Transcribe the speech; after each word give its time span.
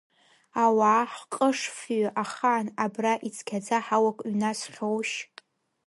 Ауаа 0.63 1.03
ҳҟышфҩы, 1.13 2.01
ахаан 2.23 2.67
абра 2.83 3.13
ицқьаӡа 3.27 3.77
ҳауак 3.85 4.17
ҩнасхьоушь? 4.29 5.15